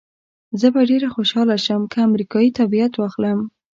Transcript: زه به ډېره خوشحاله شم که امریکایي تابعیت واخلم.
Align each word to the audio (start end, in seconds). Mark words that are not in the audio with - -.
زه 0.59 0.67
به 0.73 0.81
ډېره 0.89 1.07
خوشحاله 1.15 1.55
شم 1.65 1.81
که 1.91 1.97
امریکایي 2.09 2.49
تابعیت 2.57 2.93
واخلم. 2.97 3.39